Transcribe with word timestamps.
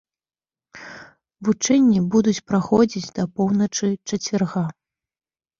Вучэнні 1.49 1.99
будуць 2.15 2.35
праходзіць 2.53 3.13
да 3.21 3.27
паўночы 3.37 3.87
чацвярга. 4.11 4.65